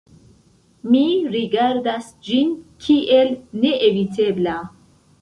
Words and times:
Mi 0.93 1.01
rigardas 1.35 2.09
ĝin 2.31 2.57
kiel 2.87 3.33
neevitebla. 3.67 4.61